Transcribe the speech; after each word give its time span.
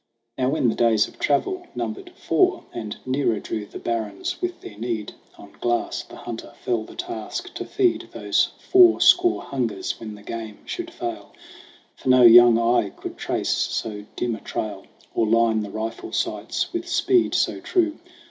Now 0.35 0.49
when 0.49 0.67
the 0.67 0.73
days 0.73 1.07
of 1.07 1.19
travel 1.19 1.67
numbered 1.75 2.11
four 2.15 2.65
And 2.73 2.97
nearer 3.05 3.39
drew 3.39 3.67
the 3.67 3.77
barrens 3.77 4.41
with 4.41 4.59
their 4.61 4.75
need, 4.75 5.13
On 5.37 5.51
Glass, 5.61 6.01
the 6.01 6.15
hunter, 6.15 6.53
fell 6.65 6.81
the 6.85 6.95
task 6.95 7.53
to 7.53 7.65
feed 7.65 8.09
Those 8.11 8.49
four 8.71 8.99
score 8.99 9.43
hungers 9.43 9.99
when 9.99 10.15
the 10.15 10.23
game 10.23 10.65
should 10.65 10.89
fail. 10.91 11.33
For 11.97 12.09
no 12.09 12.23
young 12.23 12.57
eye 12.57 12.89
could 12.89 13.15
trace 13.15 13.49
so 13.55 14.03
dim 14.15 14.33
a 14.35 14.41
trail, 14.41 14.87
Or 15.13 15.27
line 15.27 15.61
the 15.61 15.69
rifle 15.69 16.11
sights 16.13 16.73
with 16.73 16.87
speed 16.87 17.35
so 17.35 17.59
true. 17.59 17.99